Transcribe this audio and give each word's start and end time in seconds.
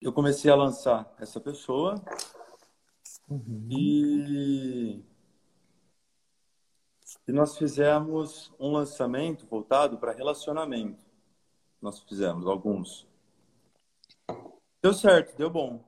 eu 0.00 0.12
comecei 0.12 0.50
a 0.50 0.54
lançar 0.56 1.12
essa 1.18 1.40
pessoa 1.40 1.94
Uhum. 3.28 3.68
e, 3.70 5.04
e 7.28 7.32
nós 7.32 7.56
fizemos 7.56 8.52
um 8.58 8.72
lançamento 8.72 9.46
voltado 9.46 9.98
para 9.98 10.12
relacionamento. 10.12 11.04
Nós 11.80 12.00
fizemos 12.02 12.46
alguns. 12.46 13.06
Deu 14.82 14.92
certo, 14.92 15.36
deu 15.36 15.48
bom. 15.48 15.84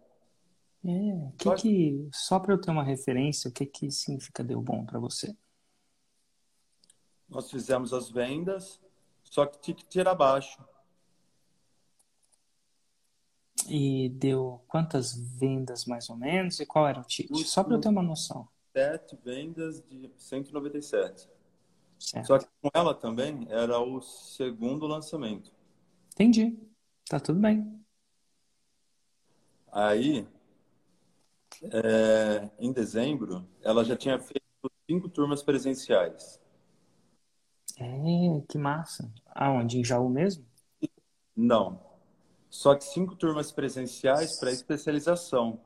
É, 0.85 1.33
que 1.37 1.45
Pode- 1.45 1.63
que, 1.63 2.09
só 2.13 2.39
para 2.39 2.55
eu 2.55 2.61
ter 2.61 2.71
uma 2.71 2.85
referência, 2.85 3.49
o 3.49 3.53
que 3.53 3.67
que 3.67 3.91
significa 3.91 4.45
deu 4.45 4.61
bom 4.61 4.85
para 4.85 4.99
você? 5.01 5.37
Nós 7.29 7.51
fizemos 7.51 7.93
as 7.93 8.09
vendas, 8.11 8.81
só 9.25 9.47
que 9.47 9.59
ticket 9.61 9.97
era 9.97 10.15
baixo. 10.15 10.63
E 13.69 14.09
deu 14.11 14.61
quantas 14.67 15.15
vendas 15.15 15.85
mais 15.85 16.11
ou 16.11 16.17
menos 16.17 16.61
e 16.61 16.67
qual 16.67 16.89
era 16.89 17.01
o 17.01 17.05
ticket? 17.05 17.47
Só 17.47 17.63
para 17.63 17.77
eu 17.77 17.81
ter 17.81 17.89
uma 17.89 18.03
noção. 18.03 18.49
Sete 18.77 19.17
vendas 19.25 19.83
de 19.89 20.11
197. 20.17 21.29
Certo. 21.99 22.27
Só 22.27 22.39
que 22.39 22.47
com 22.61 22.69
ela 22.75 22.95
também 22.95 23.47
era 23.49 23.79
o 23.79 24.01
segundo 24.01 24.87
lançamento. 24.87 25.53
Entendi. 26.15 26.59
Tá 27.09 27.21
tudo 27.21 27.39
bem. 27.39 27.81
Aí, 29.71 30.27
é, 31.63 32.51
em 32.59 32.73
dezembro, 32.73 33.47
ela 33.63 33.85
já 33.85 33.97
tinha 33.97 34.19
feito 34.19 34.43
cinco 34.91 35.09
turmas 35.09 35.43
presenciais. 35.43 36.41
É, 37.79 38.43
que 38.49 38.59
massa. 38.59 39.11
Aonde? 39.27 39.79
Em 39.79 39.85
Jaú 39.85 40.09
mesmo? 40.09 40.45
Não. 41.35 41.92
Só 42.53 42.75
que 42.75 42.85
cinco 42.85 43.17
turmas 43.17 43.51
presenciais 43.51 44.39
para 44.39 44.53
especialização. 44.53 45.59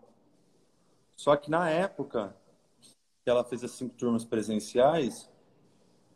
Só 1.17 1.35
que 1.35 1.51
na 1.51 1.69
época 1.69 2.33
que 3.25 3.29
ela 3.29 3.43
fez 3.43 3.65
as 3.65 3.73
cinco 3.73 3.97
turmas 3.97 4.25
presenciais, 4.25 5.29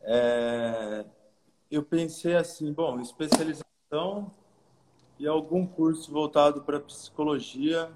é, 0.03 1.05
eu 1.69 1.83
pensei 1.83 2.37
assim, 2.37 2.73
bom, 2.73 3.01
especialização 3.01 4.33
e 5.19 5.27
algum 5.27 5.67
curso 5.67 6.13
voltado 6.13 6.63
para 6.63 6.79
psicologia, 6.79 7.93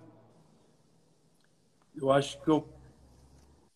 eu 1.94 2.10
acho 2.10 2.42
que 2.42 2.50
eu, 2.50 2.68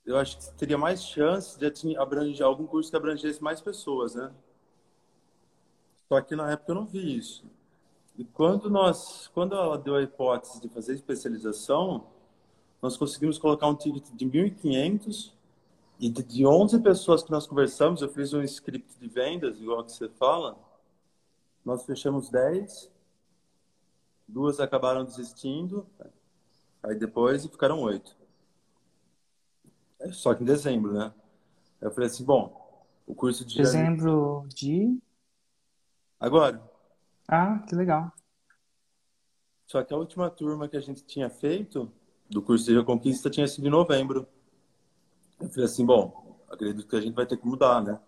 eu 0.04 0.18
acho 0.18 0.38
que 0.38 0.54
teria 0.54 0.76
mais 0.76 1.04
chance 1.04 1.56
de 1.56 1.96
abranger 1.96 2.44
algum 2.44 2.66
curso 2.66 2.90
que 2.90 2.96
abrangesse 2.96 3.40
mais 3.40 3.60
pessoas, 3.60 4.16
né? 4.16 4.34
Só 6.08 6.20
que 6.20 6.34
na 6.34 6.50
época 6.50 6.72
eu 6.72 6.74
não 6.74 6.84
vi 6.84 7.16
isso. 7.16 7.48
E 8.18 8.24
quando 8.24 8.68
nós, 8.68 9.30
quando 9.32 9.54
ela 9.54 9.78
deu 9.78 9.94
a 9.94 10.02
hipótese 10.02 10.60
de 10.60 10.68
fazer 10.68 10.94
especialização, 10.94 12.08
nós 12.82 12.96
conseguimos 12.96 13.38
colocar 13.38 13.68
um 13.68 13.76
ticket 13.76 14.10
de 14.12 14.26
1.500 14.26 15.32
e 16.00 16.10
de, 16.10 16.24
de 16.24 16.44
11 16.44 16.80
pessoas 16.80 17.22
que 17.22 17.30
nós 17.30 17.46
conversamos, 17.46 18.02
eu 18.02 18.08
fiz 18.08 18.32
um 18.32 18.42
script 18.42 18.98
de 18.98 19.08
vendas, 19.08 19.60
igual 19.60 19.84
que 19.84 19.92
você 19.92 20.08
fala, 20.08 20.58
nós 21.64 21.84
fechamos 21.84 22.28
10, 22.28 22.90
duas 24.26 24.58
acabaram 24.58 25.04
desistindo, 25.04 25.86
aí 26.82 26.96
depois 26.96 27.46
ficaram 27.46 27.80
8. 27.80 28.16
Só 30.10 30.34
que 30.34 30.42
em 30.42 30.46
dezembro, 30.46 30.92
né? 30.92 31.14
Eu 31.80 31.92
falei 31.92 32.08
assim, 32.08 32.24
bom, 32.24 32.84
o 33.06 33.14
curso 33.14 33.44
de. 33.44 33.58
Dezembro 33.58 34.44
de. 34.48 34.98
Agora, 36.18 36.67
Ah, 37.28 37.62
que 37.68 37.74
legal. 37.74 38.10
Só 39.66 39.84
que 39.84 39.92
a 39.92 39.96
última 39.98 40.30
turma 40.30 40.66
que 40.66 40.78
a 40.78 40.80
gente 40.80 41.04
tinha 41.04 41.28
feito 41.28 41.92
do 42.28 42.42
curso 42.42 42.64
de 42.64 42.74
Reconquista 42.74 43.28
tinha 43.28 43.46
sido 43.46 43.66
em 43.66 43.70
novembro. 43.70 44.26
Eu 45.38 45.48
falei 45.50 45.66
assim, 45.66 45.84
bom, 45.84 46.40
acredito 46.48 46.88
que 46.88 46.96
a 46.96 47.00
gente 47.00 47.14
vai 47.14 47.26
ter 47.26 47.36
que 47.36 47.46
mudar, 47.46 47.82
né? 47.82 48.00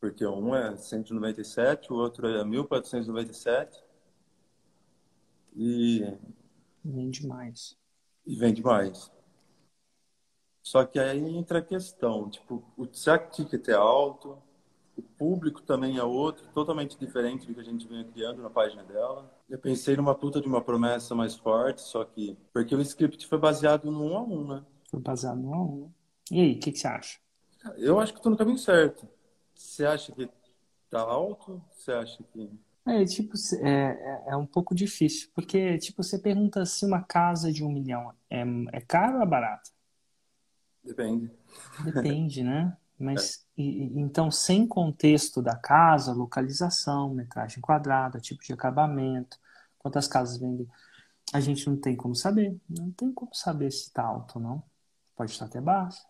Porque 0.00 0.26
um 0.26 0.54
é 0.54 0.76
197, 0.76 1.92
o 1.92 1.96
outro 1.96 2.26
é 2.28 2.44
1497 2.44 3.82
e, 5.54 6.04
Nem 6.84 7.10
demais. 7.10 7.76
e 8.26 8.36
vende 8.36 8.62
mais. 8.62 9.10
Só 10.62 10.84
que 10.84 10.98
aí 10.98 11.18
entra 11.36 11.60
a 11.60 11.62
questão, 11.62 12.28
tipo, 12.28 12.62
o 12.76 12.86
será 12.92 13.18
que 13.18 13.28
o 13.28 13.44
ticket 13.44 13.68
é 13.68 13.74
alto? 13.74 14.40
O 14.98 15.02
público 15.02 15.62
também 15.62 15.96
é 15.96 16.02
outro, 16.02 16.44
totalmente 16.52 16.98
diferente 16.98 17.46
do 17.46 17.54
que 17.54 17.60
a 17.60 17.64
gente 17.64 17.86
vinha 17.86 18.04
criando 18.04 18.42
na 18.42 18.50
página 18.50 18.82
dela. 18.82 19.32
Eu 19.48 19.56
pensei 19.56 19.96
numa 19.96 20.12
puta 20.12 20.40
de 20.40 20.48
uma 20.48 20.60
promessa 20.60 21.14
mais 21.14 21.36
forte, 21.36 21.82
só 21.82 22.04
que... 22.04 22.36
Porque 22.52 22.74
o 22.74 22.80
script 22.80 23.24
foi 23.28 23.38
baseado 23.38 23.92
no 23.92 24.04
um 24.06 24.16
a 24.16 24.22
um, 24.22 24.48
né? 24.48 24.64
Foi 24.90 24.98
baseado 24.98 25.38
no 25.38 25.54
a 25.54 25.62
um. 25.62 25.92
E 26.32 26.40
aí, 26.40 26.54
o 26.54 26.58
que 26.58 26.72
que 26.72 26.78
você 26.78 26.88
acha? 26.88 27.18
Eu 27.76 28.00
acho 28.00 28.12
que 28.12 28.20
tô 28.20 28.28
no 28.28 28.36
caminho 28.36 28.58
certo. 28.58 29.08
Você 29.54 29.86
acha 29.86 30.10
que 30.10 30.28
tá 30.90 31.00
alto? 31.00 31.62
Você 31.76 31.92
acha 31.92 32.20
que... 32.32 32.50
É, 32.84 33.04
tipo, 33.04 33.34
é, 33.62 33.68
é, 33.68 34.24
é 34.30 34.36
um 34.36 34.46
pouco 34.46 34.74
difícil, 34.74 35.28
porque, 35.32 35.78
tipo, 35.78 36.02
você 36.02 36.18
pergunta 36.18 36.64
se 36.64 36.84
uma 36.84 37.04
casa 37.04 37.52
de 37.52 37.62
um 37.62 37.70
milhão 37.70 38.12
é, 38.28 38.42
é 38.72 38.80
caro 38.80 39.18
ou 39.18 39.22
é 39.22 39.26
barato? 39.26 39.70
Depende. 40.82 41.30
Depende, 41.84 42.42
né? 42.42 42.76
Mas, 42.98 43.46
e- 43.56 43.84
e- 43.84 44.00
então, 44.00 44.30
sem 44.30 44.66
contexto 44.66 45.40
da 45.40 45.54
casa, 45.56 46.12
localização, 46.12 47.14
metragem 47.14 47.60
quadrada, 47.60 48.20
tipo 48.20 48.42
de 48.42 48.52
acabamento, 48.52 49.38
quantas 49.78 50.08
casas 50.08 50.38
vendem, 50.38 50.68
a 51.32 51.40
gente 51.40 51.68
não 51.68 51.76
tem 51.76 51.94
como 51.94 52.14
saber. 52.14 52.56
Não 52.68 52.90
tem 52.90 53.12
como 53.12 53.34
saber 53.34 53.70
se 53.70 53.92
tá 53.92 54.02
alto 54.02 54.36
ou 54.36 54.42
não. 54.42 54.62
Pode 55.16 55.30
estar 55.30 55.44
até 55.46 55.60
baixo. 55.60 56.04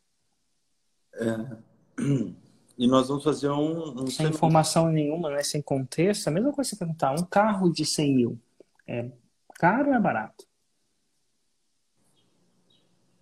E 2.78 2.87
nós 2.87 3.09
vamos 3.09 3.25
fazer 3.25 3.50
um... 3.50 4.05
um 4.05 4.06
Sem 4.06 4.28
informação 4.28 4.88
nenhuma, 4.88 5.31
né? 5.31 5.43
Sem 5.43 5.60
contexto, 5.60 6.28
é 6.28 6.31
a 6.31 6.32
mesma 6.32 6.53
coisa 6.53 6.70
que 6.70 6.76
você 6.76 6.78
perguntar, 6.78 7.10
um 7.12 7.25
carro 7.25 7.72
de 7.72 7.84
100 7.84 8.15
mil 8.15 8.41
é 8.87 9.10
caro 9.56 9.88
ou 9.88 9.94
é 9.97 10.00
barato? 10.00 10.47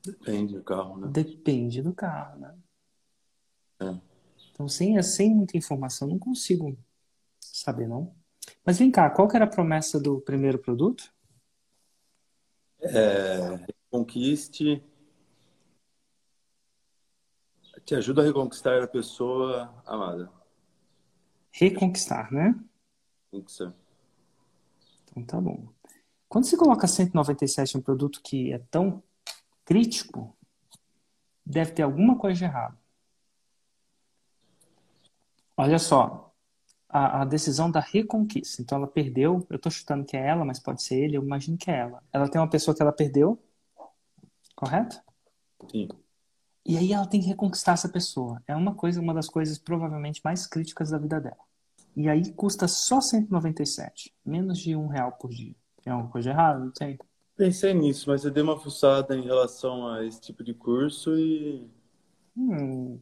Depende 0.04 0.56
do 0.56 0.62
carro, 0.62 0.98
né? 0.98 1.09
Depende 1.10 1.81
do 1.81 1.94
carro, 1.94 2.38
né? 2.38 2.54
É. 3.81 4.00
Então, 4.53 4.69
sem, 4.69 5.00
sem 5.03 5.34
muita 5.34 5.56
informação, 5.56 6.09
não 6.09 6.19
consigo 6.19 6.76
saber, 7.38 7.87
não. 7.88 8.14
Mas 8.64 8.78
vem 8.78 8.91
cá, 8.91 9.10
qual 9.10 9.28
que 9.28 9.37
era 9.37 9.44
a 9.44 9.50
promessa 9.50 10.00
do 10.00 10.20
primeiro 10.20 10.59
produto? 10.59 11.12
É, 12.81 13.66
Conquiste... 13.91 14.82
Te 17.84 17.94
ajuda 17.94 18.20
a 18.20 18.25
reconquistar 18.25 18.82
a 18.82 18.88
pessoa 18.88 19.72
amada. 19.86 20.28
Reconquistar, 21.53 22.32
né? 22.32 22.59
Ser. 23.47 23.72
Então 25.04 25.22
tá 25.22 25.41
bom. 25.41 25.69
Quando 26.28 26.47
você 26.47 26.56
coloca 26.56 26.88
197 26.88 27.75
em 27.75 27.78
um 27.78 27.82
produto 27.82 28.20
que 28.25 28.53
é 28.53 28.59
tão 28.70 29.00
crítico, 29.65 30.36
deve 31.44 31.72
ter 31.72 31.82
alguma 31.82 32.19
coisa 32.19 32.38
de 32.38 32.44
errado. 32.44 32.76
Olha 35.56 35.78
só, 35.78 36.32
a, 36.88 37.22
a 37.22 37.24
decisão 37.24 37.70
da 37.70 37.80
reconquista. 37.80 38.62
Então 38.62 38.78
ela 38.78 38.86
perdeu, 38.86 39.46
eu 39.50 39.58
tô 39.58 39.70
chutando 39.70 40.04
que 40.04 40.16
é 40.16 40.28
ela, 40.28 40.44
mas 40.44 40.58
pode 40.58 40.82
ser 40.82 40.96
ele, 40.96 41.16
eu 41.16 41.22
imagino 41.22 41.56
que 41.56 41.70
é 41.70 41.78
ela. 41.78 42.02
Ela 42.12 42.28
tem 42.28 42.40
uma 42.40 42.50
pessoa 42.50 42.74
que 42.74 42.82
ela 42.82 42.92
perdeu, 42.92 43.38
correto? 44.54 45.00
Sim. 45.70 45.88
E 46.64 46.76
aí 46.76 46.92
ela 46.92 47.06
tem 47.06 47.20
que 47.20 47.28
reconquistar 47.28 47.74
essa 47.74 47.88
pessoa. 47.88 48.42
É 48.46 48.54
uma 48.54 48.74
coisa, 48.74 49.00
uma 49.00 49.14
das 49.14 49.28
coisas 49.28 49.58
provavelmente 49.58 50.20
mais 50.24 50.46
críticas 50.46 50.90
da 50.90 50.98
vida 50.98 51.20
dela. 51.20 51.36
E 51.96 52.08
aí 52.08 52.32
custa 52.32 52.68
só 52.68 53.00
197, 53.00 54.12
menos 54.24 54.58
de 54.58 54.76
um 54.76 54.86
real 54.86 55.12
por 55.12 55.30
dia. 55.30 55.54
Tem 55.82 55.92
alguma 55.92 56.10
coisa 56.10 56.30
errada? 56.30 56.58
Não 56.58 56.72
tem? 56.72 56.98
Pensei 57.36 57.72
nisso, 57.72 58.10
mas 58.10 58.24
eu 58.24 58.30
dei 58.30 58.42
uma 58.42 58.59
fuçada 58.59 59.14
em 59.16 59.22
relação 59.22 59.86
a 59.88 60.04
esse 60.04 60.20
tipo 60.20 60.42
de 60.42 60.52
curso 60.54 61.16
e 61.18 61.70
Hum, 62.36 63.00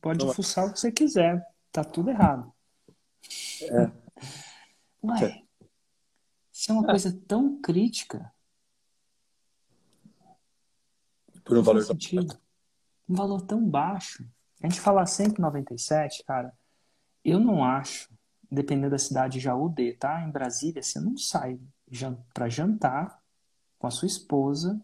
pode 0.00 0.26
Não. 0.26 0.32
fuçar 0.34 0.66
o 0.66 0.72
que 0.72 0.80
você 0.80 0.92
quiser. 0.92 1.42
Tá 1.74 1.82
tudo 1.82 2.08
errado. 2.08 2.54
Ué, 5.02 5.42
se 6.52 6.70
é 6.70 6.72
uma 6.72 6.86
coisa 6.86 7.12
tão 7.26 7.60
crítica, 7.60 8.32
por 11.44 11.58
um 11.58 11.62
valor 11.62 11.84
faz 11.84 11.88
sentido. 11.88 12.40
Um 13.08 13.16
valor 13.16 13.42
tão 13.42 13.68
baixo. 13.68 14.24
A 14.62 14.68
gente 14.68 14.80
falar 14.80 15.04
197, 15.04 16.22
cara, 16.22 16.56
eu 17.24 17.40
não 17.40 17.64
acho, 17.64 18.08
dependendo 18.48 18.90
da 18.90 18.98
cidade, 18.98 19.40
Jaú 19.40 19.68
D, 19.68 19.94
tá? 19.94 20.22
Em 20.22 20.30
Brasília, 20.30 20.80
você 20.80 21.00
não 21.00 21.16
sai 21.16 21.60
jan 21.90 22.16
pra 22.32 22.48
jantar 22.48 23.20
com 23.80 23.88
a 23.88 23.90
sua 23.90 24.06
esposa 24.06 24.80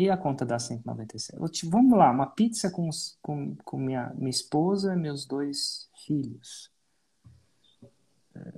e 0.00 0.08
a 0.10 0.16
conta 0.16 0.46
dá 0.46 0.58
197. 0.58 1.40
Eu 1.40 1.48
te- 1.48 1.68
Vamos 1.68 1.98
lá, 1.98 2.10
uma 2.10 2.26
pizza 2.26 2.70
com, 2.70 2.88
os- 2.88 3.18
com, 3.20 3.56
com 3.64 3.78
minha, 3.78 4.12
minha 4.14 4.30
esposa 4.30 4.92
e 4.94 4.96
meus 4.96 5.26
dois 5.26 5.90
filhos. 6.06 6.70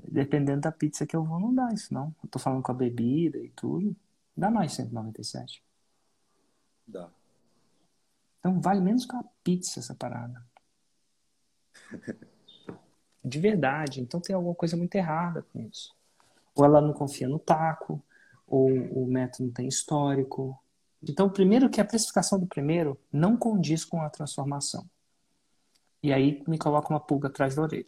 dependendo 0.06 0.60
da 0.60 0.72
pizza 0.72 1.06
que 1.06 1.16
eu 1.16 1.24
vou, 1.24 1.40
não 1.40 1.54
dá 1.54 1.72
isso, 1.72 1.94
não. 1.94 2.14
Eu 2.22 2.28
tô 2.28 2.38
falando 2.38 2.62
com 2.62 2.70
a 2.70 2.74
bebida 2.74 3.38
e 3.38 3.48
tudo. 3.50 3.96
Dá 4.36 4.50
mais 4.50 4.72
197. 4.74 5.64
Dá. 6.86 7.08
Então 8.38 8.60
vale 8.60 8.80
menos 8.80 9.06
que 9.06 9.14
uma 9.14 9.24
pizza 9.42 9.80
essa 9.80 9.94
parada. 9.94 10.44
De 13.24 13.38
verdade. 13.40 14.00
Então 14.02 14.20
tem 14.20 14.34
alguma 14.36 14.54
coisa 14.54 14.76
muito 14.76 14.94
errada 14.96 15.42
com 15.50 15.60
isso. 15.60 15.94
Ou 16.54 16.64
ela 16.64 16.80
não 16.82 16.92
confia 16.92 17.26
no 17.28 17.38
taco, 17.38 18.02
ou 18.46 18.68
o 18.70 19.06
método 19.06 19.44
não 19.46 19.52
tem 19.54 19.66
histórico. 19.68 20.58
Então, 21.02 21.30
primeiro 21.30 21.70
que 21.70 21.80
a 21.80 21.84
precificação 21.84 22.38
do 22.38 22.46
primeiro 22.46 22.98
não 23.12 23.36
condiz 23.36 23.84
com 23.84 24.02
a 24.02 24.10
transformação. 24.10 24.88
E 26.02 26.12
aí 26.12 26.42
me 26.46 26.58
coloca 26.58 26.90
uma 26.90 27.00
pulga 27.00 27.28
atrás 27.28 27.54
da 27.54 27.62
orelha. 27.62 27.86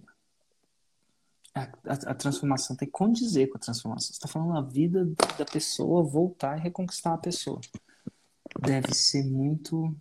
A, 1.55 1.63
a, 1.63 2.11
a 2.11 2.15
transformação 2.15 2.75
tem 2.77 2.87
que 2.87 2.93
condizer 2.93 3.49
com 3.49 3.57
a 3.57 3.61
transformação. 3.61 4.09
Você 4.09 4.13
está 4.13 4.29
falando 4.29 4.57
a 4.57 4.63
vida 4.63 5.05
da 5.39 5.45
pessoa 5.45 6.03
voltar 6.03 6.59
e 6.59 6.61
reconquistar 6.61 7.15
a 7.15 7.19
pessoa. 7.19 7.61
Deve 8.61 8.95
ser 8.95 9.25
muito. 9.25 9.95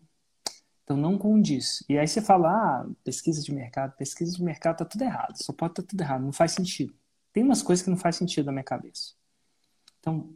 Então 0.83 0.95
não 0.95 1.17
condiz. 1.17 1.83
E 1.89 1.97
aí 1.97 2.07
você 2.07 2.21
fala, 2.21 2.49
ah, 2.49 2.89
pesquisa 3.03 3.41
de 3.41 3.53
mercado, 3.53 3.95
pesquisa 3.95 4.35
de 4.35 4.43
mercado 4.43 4.77
tá 4.77 4.85
tudo 4.85 5.03
errado. 5.03 5.35
Só 5.41 5.53
pode 5.53 5.73
estar 5.73 5.83
tá 5.83 5.87
tudo 5.89 6.01
errado, 6.01 6.23
não 6.23 6.33
faz 6.33 6.53
sentido. 6.53 6.93
Tem 7.33 7.43
umas 7.43 7.61
coisas 7.61 7.83
que 7.83 7.89
não 7.89 7.97
faz 7.97 8.17
sentido 8.17 8.45
na 8.45 8.51
minha 8.51 8.63
cabeça. 8.63 9.13
Então, 9.99 10.33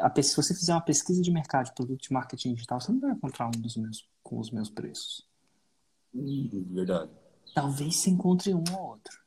a, 0.00 0.06
a, 0.06 0.22
se 0.22 0.36
você 0.36 0.54
fizer 0.54 0.72
uma 0.72 0.80
pesquisa 0.80 1.20
de 1.20 1.30
mercado 1.30 1.66
de 1.66 1.74
produto 1.74 2.02
de 2.02 2.12
marketing 2.12 2.54
digital, 2.54 2.80
você 2.80 2.92
não 2.92 3.00
vai 3.00 3.12
encontrar 3.12 3.48
um 3.48 3.60
dos 3.60 3.76
meus 3.76 4.08
com 4.22 4.38
os 4.38 4.50
meus 4.50 4.70
preços. 4.70 5.28
Verdade. 6.12 7.10
Talvez 7.54 7.96
se 7.96 8.10
encontre 8.10 8.54
um 8.54 8.64
ou 8.72 8.90
outro. 8.90 9.22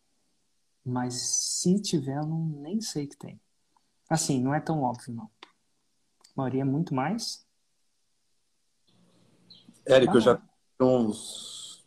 Mas 0.84 1.16
se 1.16 1.82
tiver, 1.82 2.18
eu 2.18 2.26
não, 2.26 2.46
nem 2.62 2.80
sei 2.80 3.08
que 3.08 3.18
tem. 3.18 3.40
Assim, 4.10 4.42
não 4.42 4.54
é 4.54 4.62
tão 4.62 4.82
óbvio, 4.82 5.14
não. 5.14 5.26
A 5.26 6.32
maioria 6.38 6.62
é 6.62 6.66
muito 6.66 6.96
mais. 6.96 7.46
Érico, 9.86 10.18
eu 10.18 10.22
já 10.22 10.42
uns. 10.80 11.86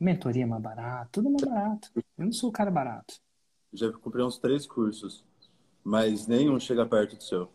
Mentoria 0.00 0.46
mais 0.46 0.62
barato, 0.62 1.10
tudo 1.12 1.30
mais 1.30 1.44
barato. 1.44 1.90
Eu 1.94 2.24
não 2.24 2.32
sou 2.32 2.48
o 2.50 2.52
cara 2.52 2.70
barato. 2.70 3.20
Já 3.72 3.92
comprei 3.92 4.24
uns 4.24 4.38
três 4.38 4.66
cursos, 4.66 5.24
mas 5.84 6.26
nenhum 6.26 6.58
chega 6.60 6.86
perto 6.86 7.16
do 7.16 7.22
seu. 7.22 7.48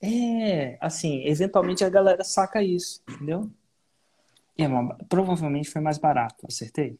É, 0.00 0.76
assim, 0.80 1.24
eventualmente 1.26 1.84
a 1.84 1.88
galera 1.88 2.24
saca 2.24 2.62
isso, 2.62 3.02
entendeu? 3.08 3.50
É, 4.58 4.66
provavelmente 5.08 5.70
foi 5.70 5.80
mais 5.80 5.98
barato, 5.98 6.46
acertei? 6.46 6.98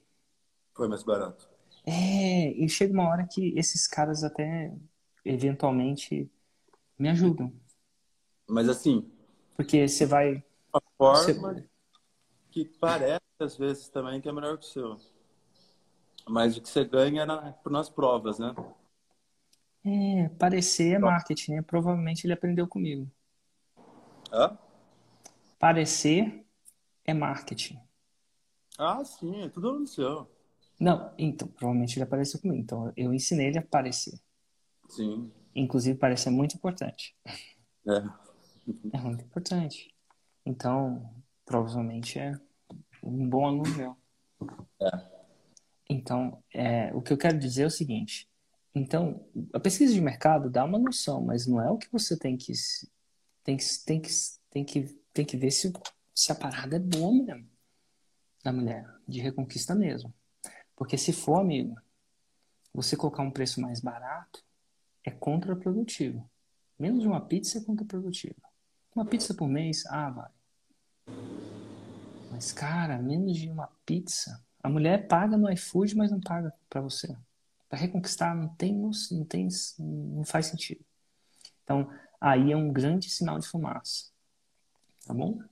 Foi 0.75 0.89
mais 0.89 1.03
barato. 1.03 1.49
É, 1.85 2.53
e 2.53 2.69
chega 2.69 2.93
uma 2.93 3.09
hora 3.09 3.27
que 3.27 3.53
esses 3.59 3.87
caras 3.87 4.23
até 4.23 4.73
eventualmente 5.25 6.31
me 6.99 7.09
ajudam. 7.09 7.53
Mas 8.49 8.69
assim. 8.69 9.11
Porque 9.57 9.89
você 9.89 10.07
vai. 10.07 10.45
Uma 10.73 10.83
forma 10.97 11.55
você... 11.55 11.69
que 12.51 12.65
parece 12.81 13.21
às 13.41 13.57
vezes 13.57 13.89
também 13.89 14.21
que 14.21 14.29
é 14.29 14.33
melhor 14.33 14.57
que 14.59 14.67
o 14.67 14.69
seu. 14.69 14.97
Mas 16.29 16.57
o 16.57 16.63
que 16.63 16.69
você 16.69 16.85
ganha 16.85 17.23
é 17.23 17.27
na, 17.27 17.55
nas 17.67 17.91
provas, 17.91 18.39
né? 18.39 18.55
É, 19.85 20.29
parecer 20.39 20.95
é 20.95 20.99
marketing, 20.99 21.53
né? 21.53 21.63
Provavelmente 21.63 22.25
ele 22.25 22.33
aprendeu 22.33 22.69
comigo. 22.69 23.11
Hã? 24.33 24.57
Parecer 25.59 26.45
é 27.05 27.13
marketing. 27.13 27.79
Ah, 28.79 29.05
sim, 29.05 29.43
é 29.43 29.49
tudo 29.49 29.79
no 29.79 29.87
seu. 29.87 30.31
Não, 30.79 31.13
então, 31.19 31.47
provavelmente 31.49 31.97
ele 31.97 32.05
apareceu 32.05 32.41
comigo. 32.41 32.61
Então, 32.61 32.93
eu 32.97 33.13
ensinei 33.13 33.49
ele 33.49 33.59
a 33.59 33.61
aparecer. 33.61 34.19
Sim. 34.89 35.31
Inclusive, 35.55 35.99
parecer 35.99 36.29
é 36.29 36.33
muito 36.33 36.57
importante. 36.57 37.15
É. 37.87 38.03
É 38.93 39.01
muito 39.01 39.25
importante. 39.25 39.95
Então, 40.45 41.13
provavelmente 41.45 42.19
é 42.19 42.33
um 43.03 43.29
bom 43.29 43.47
aluno 43.47 43.77
meu. 43.77 43.97
É. 44.81 45.13
Então, 45.89 46.43
é, 46.53 46.95
o 46.95 47.03
que 47.03 47.13
eu 47.13 47.19
quero 47.19 47.39
dizer 47.39 47.63
é 47.65 47.67
o 47.67 47.71
seguinte. 47.71 48.29
Então, 48.75 49.27
a 49.53 49.61
pesquisa 49.61 49.93
de 49.93 50.01
mercado 50.01 50.49
dá 50.49 50.65
uma 50.65 50.79
noção, 50.79 51.21
mas 51.23 51.47
não 51.47 51.61
é 51.61 51.71
o 51.71 51.77
que 51.77 51.91
você 51.93 52.17
tem 52.19 52.37
que 52.37 52.53
tem 53.45 53.57
que 53.57 53.65
tem 53.85 54.01
que 54.01 54.11
tem 54.51 54.65
que, 54.65 54.83
tem 55.13 55.25
que 55.25 55.37
ver 55.37 55.51
se, 55.51 55.73
se 56.15 56.33
a 56.33 56.35
parada 56.35 56.77
é 56.77 56.79
boa 56.79 57.13
mesmo 57.13 57.51
da 58.43 58.53
mulher, 58.53 58.89
de 59.07 59.21
reconquista 59.21 59.75
mesmo. 59.75 60.13
Porque 60.77 60.99
se 60.99 61.13
for, 61.13 61.41
amigo, 61.41 61.77
você 62.75 62.97
colocar 62.97 63.23
um 63.23 63.31
preço 63.31 63.61
mais 63.61 63.81
barato, 63.81 64.43
é 65.05 65.11
contraprodutivo. 65.11 66.29
Menos 66.79 67.03
de 67.03 67.09
uma 67.09 67.21
pizza 67.21 67.59
é 67.59 67.61
contraprodutivo. 67.61 68.37
Uma 68.95 69.07
pizza 69.07 69.33
por 69.33 69.49
mês, 69.49 69.85
ah, 69.87 70.11
vai. 70.11 70.31
Mas, 72.31 72.53
cara, 72.53 72.99
menos 72.99 73.37
de 73.37 73.49
uma 73.49 73.69
pizza. 73.87 74.43
A 74.63 74.69
mulher 74.69 75.07
paga 75.07 75.37
no 75.37 75.51
iFood, 75.51 75.97
mas 75.97 76.11
não 76.11 76.21
paga 76.21 76.53
para 76.69 76.81
você. 76.81 77.17
Para 77.73 77.81
reconquistar, 77.81 78.35
não 78.35 78.49
tem, 78.49 78.77
não 78.77 79.25
tem, 79.25 79.49
não 79.79 80.23
faz 80.27 80.45
sentido. 80.45 80.85
Então, 81.65 81.91
aí 82.21 82.53
é 82.53 82.57
um 82.57 82.71
grande 82.71 83.09
sinal 83.09 83.39
de 83.39 83.49
fumaça. 83.49 84.13
Tá 85.07 85.15
bom? 85.15 85.43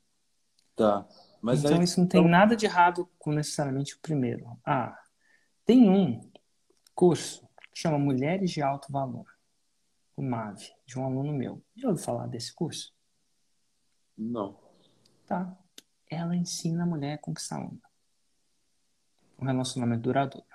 Tá. 0.77 1.09
Mas 1.41 1.65
então, 1.65 1.79
aí... 1.79 1.85
isso 1.85 1.99
não 1.99 2.07
tem 2.07 2.21
então 2.21 2.31
nada 2.31 2.55
de 2.55 2.67
errado 2.67 3.09
com 3.19 3.33
necessariamente 3.33 3.95
o 3.95 4.01
primeiro. 4.01 4.55
Ah, 4.63 5.03
tem 5.65 5.89
um 5.89 6.31
curso 6.95 7.49
que 7.73 7.81
chama 7.81 7.99
Mulheres 7.99 8.51
de 8.51 8.61
Alto 8.61 8.93
Valor, 8.93 9.25
o 10.15 10.21
MAV, 10.21 10.61
de 10.85 10.99
um 10.99 11.07
aluno 11.07 11.33
meu. 11.33 11.65
Já 11.75 11.89
ouviu 11.89 12.05
falar 12.05 12.27
desse 12.27 12.53
curso? 12.53 12.95
Não. 14.15 14.61
Tá. 15.27 15.57
Ela 16.11 16.37
ensina 16.37 16.83
a 16.83 16.87
mulher 16.87 17.15
a 17.15 17.19
conquistar. 17.19 17.67
Um 19.39 19.47
relacionamento 19.47 20.03
duradouro. 20.03 20.50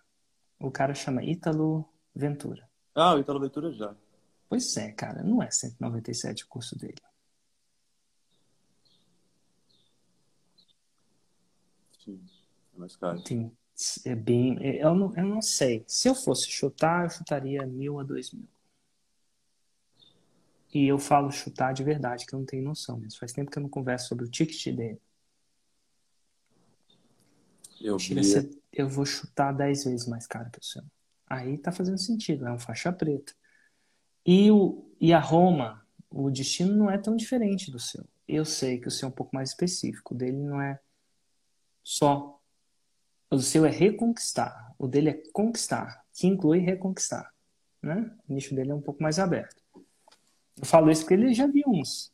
O 0.60 0.72
cara 0.72 0.94
chama 0.94 1.24
Ítalo 1.24 1.88
Ventura. 2.14 2.70
Ah, 2.94 3.14
o 3.14 3.20
Ítalo 3.20 3.40
Ventura 3.40 3.72
já. 3.72 3.96
Pois 4.48 4.76
é, 4.78 4.92
cara. 4.92 5.24
Não 5.24 5.42
é 5.42 5.52
197 5.52 6.44
o 6.44 6.48
curso 6.48 6.78
dele. 6.78 6.96
Sim. 12.04 12.22
É 12.76 12.80
mais 12.80 12.96
caro. 12.96 13.22
Tem 13.24 13.52
é 14.06 14.16
bem. 14.16 14.58
É, 14.62 14.84
eu 14.84 14.96
não, 14.96 15.14
eu 15.16 15.26
não 15.26 15.42
sei. 15.42 15.84
Se 15.88 16.08
eu 16.08 16.16
fosse 16.16 16.50
chutar, 16.50 17.06
eu 17.06 17.10
chutaria 17.10 17.66
mil 17.66 18.00
a 18.00 18.04
dois 18.04 18.32
mil. 18.32 18.48
E 20.74 20.88
eu 20.88 20.98
falo 20.98 21.32
chutar 21.32 21.74
de 21.74 21.84
verdade, 21.84 22.26
que 22.26 22.34
eu 22.34 22.40
não 22.40 22.46
tenho 22.46 22.64
noção 22.64 22.98
mesmo. 22.98 23.20
Faz 23.20 23.32
tempo 23.32 23.52
que 23.52 23.58
eu 23.58 23.64
não 23.64 23.70
converso 23.70 24.10
sobre 24.10 24.26
o 24.26 24.30
ticket 24.30 24.76
dele. 24.76 25.02
Eu, 27.80 27.98
vi... 27.98 28.24
ser, 28.24 28.50
eu 28.76 28.88
vou 28.88 29.06
chutar 29.06 29.52
dez 29.52 29.84
vezes 29.86 30.08
mais 30.08 30.28
caro 30.28 30.50
que 30.52 30.60
o 30.60 30.64
seu. 30.64 30.84
Aí 31.28 31.58
tá 31.58 31.72
fazendo 31.72 31.98
sentido, 31.98 32.46
é 32.46 32.52
um 32.52 32.60
faixa 32.60 32.92
preta. 32.92 33.34
E, 34.26 34.52
o, 34.52 34.92
e 35.00 35.14
a 35.14 35.20
Roma, 35.20 35.86
o 36.10 36.30
destino 36.30 36.76
não 36.76 36.90
é 36.90 36.98
tão 36.98 37.16
diferente 37.16 37.72
do 37.72 37.80
seu. 37.80 38.06
Eu 38.28 38.44
sei 38.46 38.80
que 38.80 38.88
o 38.88 38.92
seu 38.92 39.08
é 39.08 39.10
um 39.10 39.16
pouco 39.16 39.36
mais 39.36 39.50
específico. 39.50 40.14
O 40.14 40.18
dele 40.18 40.38
não 40.38 40.62
é 40.62 40.80
só 41.84 42.36
o 43.30 43.40
seu 43.40 43.66
é 43.66 43.70
reconquistar, 43.70 44.74
o 44.78 44.88
dele 44.88 45.10
é 45.10 45.24
conquistar, 45.34 46.04
que 46.14 46.28
inclui 46.28 46.60
reconquistar. 46.60 47.32
Né? 47.82 48.12
O 48.28 48.34
nicho 48.34 48.56
dele 48.56 48.72
é 48.72 48.76
um 48.76 48.82
pouco 48.82 49.02
mais 49.02 49.20
aberto. 49.20 49.62
Eu 50.58 50.66
falo 50.66 50.90
isso 50.90 51.02
porque 51.02 51.16
ele 51.16 51.34
já 51.34 51.48
viu 51.48 51.66
uns. 51.68 52.12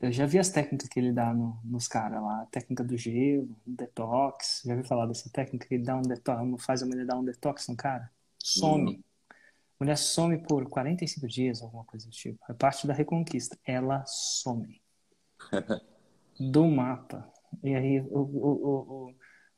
Eu 0.00 0.12
já 0.12 0.26
vi 0.26 0.38
as 0.38 0.48
técnicas 0.48 0.88
que 0.88 1.00
ele 1.00 1.12
dá 1.12 1.34
no, 1.34 1.58
nos 1.64 1.88
caras 1.88 2.22
lá. 2.22 2.42
A 2.42 2.46
técnica 2.46 2.84
do 2.84 2.96
gelo, 2.96 3.48
detox. 3.66 4.62
Já 4.64 4.76
vi 4.76 4.84
falar 4.84 5.06
dessa 5.06 5.28
técnica 5.30 5.66
que 5.66 5.74
ele 5.74 5.84
dá 5.84 5.96
um 5.96 6.02
detox, 6.02 6.64
faz 6.64 6.82
a 6.82 6.86
mulher 6.86 7.04
dar 7.04 7.16
um 7.16 7.24
detox 7.24 7.66
no 7.68 7.76
cara? 7.76 8.10
Some. 8.38 8.92
Uhum. 8.92 9.02
A 9.80 9.84
mulher 9.84 9.98
some 9.98 10.38
por 10.38 10.68
45 10.68 11.26
dias, 11.26 11.62
alguma 11.62 11.84
coisa 11.84 12.06
do 12.06 12.12
tipo. 12.12 12.38
É 12.48 12.52
parte 12.54 12.86
da 12.86 12.94
reconquista. 12.94 13.58
Ela 13.64 14.04
some. 14.06 14.80
do 16.38 16.66
mapa. 16.66 17.28
E 17.64 17.74
aí 17.74 18.00
o, 18.00 18.20
o, 18.20 19.08
o, 19.08 19.14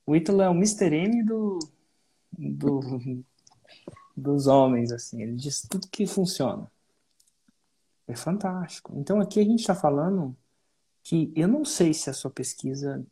o 0.06 0.16
Ítalo 0.16 0.40
é 0.40 0.48
o 0.48 0.54
Mr. 0.54 0.94
M 0.94 1.22
do, 1.22 1.58
do, 2.32 2.80
dos 4.16 4.46
homens, 4.46 4.90
assim. 4.90 5.22
Ele 5.22 5.36
diz 5.36 5.60
tudo 5.68 5.88
que 5.88 6.06
funciona. 6.06 6.70
É 8.10 8.16
fantástico. 8.16 8.92
Então 8.96 9.20
aqui 9.20 9.38
a 9.38 9.44
gente 9.44 9.60
está 9.60 9.74
falando 9.74 10.36
que 11.04 11.32
eu 11.36 11.46
não 11.46 11.64
sei 11.64 11.94
se 11.94 12.10
a 12.10 12.12
sua 12.12 12.30
pesquisa 12.30 13.06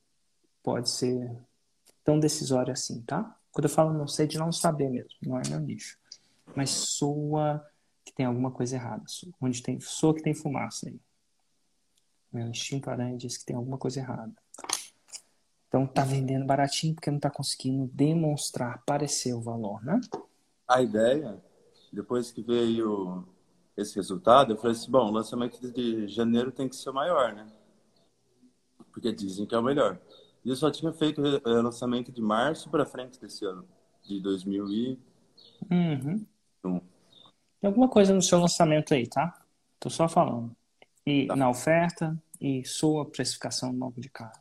pode 0.61 0.91
ser 0.91 1.31
tão 2.03 2.19
decisória 2.19 2.73
assim, 2.73 3.01
tá? 3.03 3.39
Quando 3.53 3.67
eu 3.67 3.71
falo 3.71 3.93
não 3.93 4.09
sei, 4.09 4.27
de 4.27 4.39
não 4.39 4.51
saber 4.51 4.91
mesmo, 4.91 5.17
não 5.23 5.39
é 5.39 5.43
meu 5.49 5.61
nicho. 5.61 5.97
Mas 6.57 6.71
soa 6.71 7.65
que 8.05 8.13
tem 8.13 8.27
alguma 8.27 8.51
coisa 8.51 8.75
errada. 8.75 9.05
Onde 9.41 9.63
tem, 9.63 9.79
soa 9.79 10.15
que 10.15 10.23
tem 10.23 10.35
fumaça 10.35 10.89
aí. 10.89 11.01
Meu 12.33 12.49
instinto 12.49 12.91
aranha 12.91 13.17
diz 13.17 13.39
que 13.39 13.45
tem 13.45 13.55
alguma 13.55 13.79
coisa 13.79 14.01
errada. 14.01 14.35
Então 15.69 15.87
tá 15.87 16.03
vendendo 16.03 16.45
baratinho 16.45 16.97
porque 16.97 17.11
não 17.11 17.21
tá 17.21 17.31
conseguindo 17.31 17.89
demonstrar, 17.95 18.83
parecer 18.85 19.33
o 19.33 19.41
valor, 19.41 19.81
né? 19.85 20.01
A 20.67 20.83
ideia, 20.83 21.41
depois 21.93 22.33
que 22.33 22.43
veio 22.43 23.29
esse 23.81 23.95
resultado, 23.95 24.53
eu 24.53 24.57
falei 24.57 24.73
assim, 24.73 24.91
bom, 24.91 25.09
o 25.09 25.13
lançamento 25.13 25.61
de 25.73 26.09
janeiro 26.09 26.51
tem 26.51 26.69
que 26.69 26.75
ser 26.75 26.91
maior, 26.91 27.33
né? 27.33 27.47
Porque 28.93 29.13
dizem 29.13 29.47
que 29.47 29.55
é 29.55 29.59
o 29.59 29.63
melhor. 29.63 30.01
E 30.45 30.51
eu 30.51 30.57
só 30.57 30.69
tinha 30.69 30.93
feito 30.93 31.23
o 31.23 31.63
lançamento 31.63 32.11
de 32.11 32.21
março 32.21 32.69
para 32.69 32.85
frente 32.85 33.21
desse 33.21 33.45
ano, 33.45 33.65
de 34.03 34.21
2001. 34.21 34.97
Uhum. 35.71 36.27
Tem 37.61 37.69
alguma 37.69 37.89
coisa 37.89 38.13
no 38.13 38.21
seu 38.21 38.41
lançamento 38.41 38.95
aí, 38.95 39.07
tá? 39.07 39.41
Tô 39.79 39.89
só 39.89 40.09
falando. 40.09 40.51
E 41.07 41.27
tá. 41.29 41.37
na 41.37 41.49
oferta 41.49 42.21
e 42.41 42.65
sua 42.65 43.05
precificação 43.05 43.73
nova 43.73 44.01
de 44.01 44.09
carro. 44.09 44.41